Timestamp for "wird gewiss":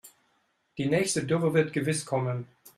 1.53-2.07